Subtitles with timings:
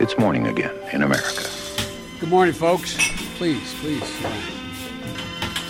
[0.00, 1.42] It's morning again in America.
[2.20, 2.94] Good morning, folks.
[3.38, 4.10] Please, please.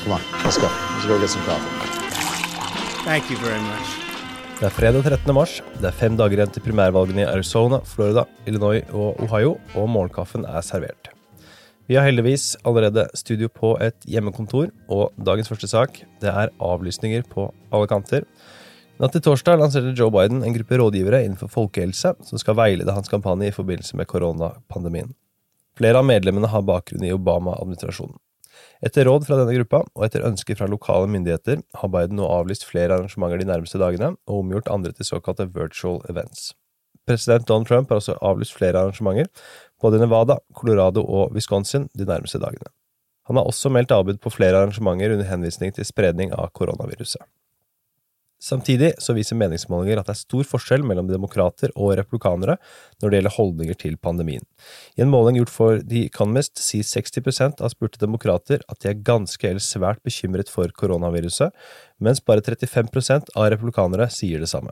[0.05, 0.69] Come on, let's go.
[0.69, 1.73] Let's go get some coffee.
[3.09, 3.89] Thank you very much.
[4.61, 5.35] Det er fredag 13.
[5.35, 5.63] mars.
[5.81, 10.45] Det er fem dager igjen til primærvalgene i Arizona, Florida, Illinois og Ohio, og morgenkaffen
[10.45, 11.09] er servert.
[11.89, 17.25] Vi har heldigvis allerede studio på et hjemmekontor, og dagens første sak det er avlysninger
[17.33, 18.29] på alle kanter.
[18.99, 23.11] Natt til torsdag lanserte Joe Biden en gruppe rådgivere innenfor folkehelse som skal veilede hans
[23.11, 25.13] kampanje i forbindelse med koronapandemien.
[25.79, 28.17] Flere av medlemmene har bakgrunn i Obama-administrasjonen.
[28.83, 32.67] Etter råd fra denne gruppa, og etter ønske fra lokale myndigheter, har Biden nå avlyst
[32.67, 36.51] flere arrangementer de nærmeste dagene, og omgjort andre til såkalte virtual events.
[37.07, 39.31] President Donald Trump har også avlyst flere arrangementer,
[39.79, 42.75] både i Nevada, Colorado og Wisconsin, de nærmeste dagene.
[43.31, 47.23] Han har også meldt avbud på flere arrangementer under henvisning til spredning av koronaviruset.
[48.39, 52.55] Samtidig så viser meningsmålinger at det er stor forskjell mellom demokrater og republikanere
[53.03, 54.45] når det gjelder holdninger til pandemien.
[54.95, 59.03] I en måling gjort for The Economist sier 60 av spurte demokrater at de er
[59.03, 61.51] ganske eller svært bekymret for koronaviruset,
[61.99, 64.71] mens bare 35% av republikanere sier det samme.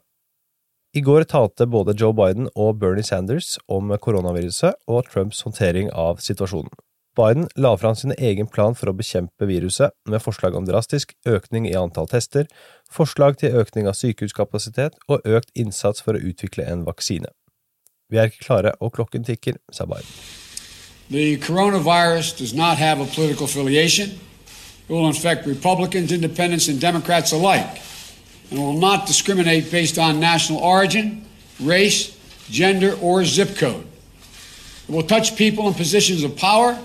[0.95, 6.23] I går talte både Joe Biden og Bernie Sanders om koronaviruset og Trumps håndtering av
[6.23, 6.71] situasjonen.
[7.17, 11.65] Biden la fram sin egen plan for å bekjempe viruset, med forslag om drastisk økning
[11.69, 12.45] i antall tester,
[12.93, 17.33] forslag til økning av sykehuskapasitet og økt innsats for å utvikle en vaksine.
[18.13, 20.13] Vi er ikke klare, og klokken tikker, sa Biden.
[21.09, 24.11] The coronavirus does not have a political affiliation.
[24.89, 27.81] It will infect Republicans, independents, and Democrats alike,
[28.51, 31.25] and will not discriminate based on national origin,
[31.61, 32.13] race,
[32.51, 33.87] gender, or zip code.
[34.89, 36.77] It will touch people in positions of power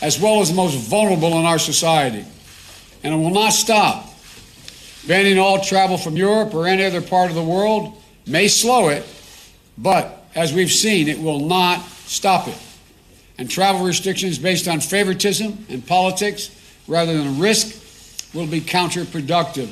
[0.00, 2.24] as well as the most vulnerable in our society.
[3.02, 4.10] And it will not stop.
[5.06, 9.04] Banning all travel from Europe or any other part of the world may slow it,
[9.78, 12.58] but as we've seen, it will not stop it.
[13.38, 16.50] And travel restrictions based on favoritism and politics
[16.88, 17.82] rather than risk
[18.34, 19.68] will be counterproductive.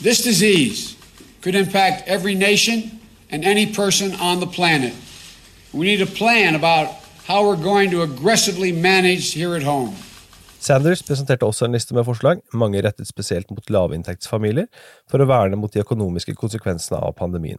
[0.00, 0.96] This disease
[1.42, 3.00] could impact every nation
[3.30, 4.94] and any person on the planet.
[5.72, 9.94] We need a plan about how we're going to aggressively manage here at home.
[10.58, 14.68] Sanders presenterte også en liste med forslag, mange rettet spesielt mot lavinntektsfamilier,
[15.10, 17.58] for å verne mot de økonomiske konsekvensene av pandemien.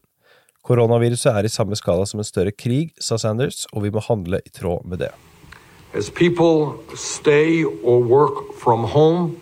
[0.63, 4.39] Koronaviruset er i samme skala som en større krig, sa Sanders, og vi må handle
[4.39, 5.11] i tråd med det.
[5.93, 9.35] As people stay or work from home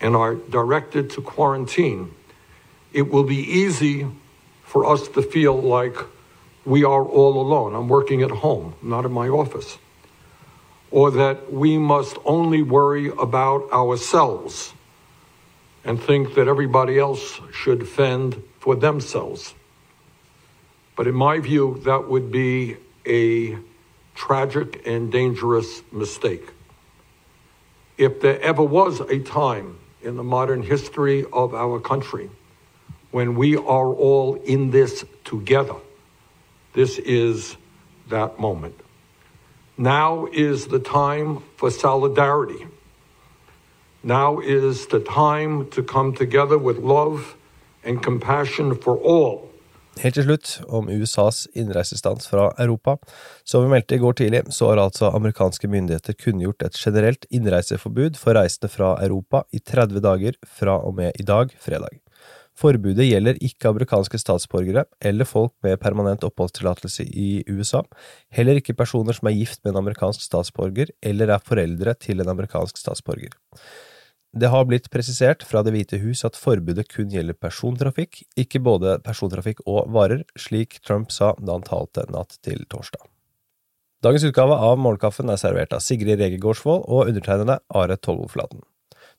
[0.00, 2.10] and are directed to quarantine,
[2.92, 4.06] it will be easy
[4.64, 5.96] for us to feel like
[6.66, 7.74] we are all alone.
[7.74, 9.78] I'm working at home, not in my office.
[10.90, 14.72] Or that we must only worry about ourselves
[15.84, 19.54] and think that everybody else should fend for themselves.
[20.96, 23.56] But in my view, that would be a
[24.16, 26.48] tragic and dangerous mistake.
[27.96, 32.28] If there ever was a time in the modern history of our country
[33.12, 35.76] when we are all in this together,
[36.76, 37.56] this is
[38.10, 38.74] that moment.
[39.76, 42.66] Now is the time for solidarity.
[44.02, 47.34] Now is the time to come together with love
[47.84, 49.46] and compassion for all.
[49.96, 52.98] Helt til slutt, om USAs innreisestans fra Europa.
[53.44, 58.20] Som vi meldte i går tidlig, så har altså amerikanske myndigheter kunngjort et generelt innreiseforbud
[58.20, 62.05] for reisende fra Europa i 30 dager fra og med i dag, fredag.
[62.56, 67.82] Forbudet gjelder ikke amerikanske statsborgere eller folk med permanent oppholdstillatelse i USA,
[68.32, 72.32] heller ikke personer som er gift med en amerikansk statsborger eller er foreldre til en
[72.32, 73.36] amerikansk statsborger.
[74.36, 78.98] Det har blitt presisert fra Det hvite hus at forbudet kun gjelder persontrafikk, ikke både
[79.04, 83.04] persontrafikk og varer, slik Trump sa da han talte natt til torsdag.
[84.04, 88.60] Dagens utgave av Morgenkaffen er servert av Sigrid Rege Gårdsvold og undertegnede Are Tolleflaten.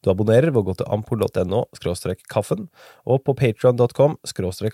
[0.04, 1.64] Du abonnerer ved å gå til ampol.no
[2.30, 2.68] kaffen,
[3.06, 4.18] og på patron.com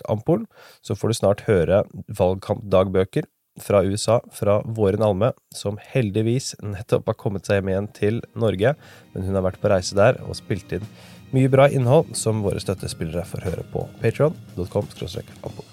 [0.08, 0.44] ampol,
[0.82, 3.30] så får du snart høre valgkampdagbøker
[3.62, 8.74] fra USA, fra Våren Alme, som heldigvis nettopp har kommet seg hjem igjen til Norge,
[9.14, 10.88] men hun har vært på reise der og spilt inn
[11.34, 14.90] mye bra innhold som våre støttespillere får høre på patron.com
[15.42, 15.63] ampol.